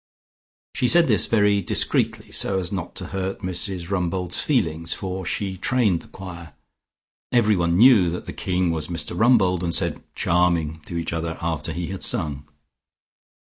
She 0.73 0.87
said 0.87 1.07
this 1.07 1.27
very 1.27 1.61
discreetly, 1.61 2.31
so 2.31 2.57
as 2.57 2.71
not 2.71 2.95
to 2.95 3.05
hurt 3.13 3.41
Mrs 3.43 3.91
Rumbold's 3.91 4.39
feelings, 4.41 4.95
for 4.95 5.27
she 5.27 5.57
trained 5.57 6.01
the 6.01 6.07
choir. 6.07 6.53
Everyone 7.31 7.77
knew 7.77 8.09
that 8.09 8.25
the 8.25 8.33
king 8.33 8.71
was 8.71 8.87
Mr 8.87 9.15
Rumbold, 9.15 9.61
and 9.61 9.75
said 9.75 10.03
"Charming" 10.15 10.79
to 10.87 10.97
each 10.97 11.13
other, 11.13 11.37
after 11.39 11.71
he 11.71 11.89
had 11.89 12.01
sung. 12.01 12.47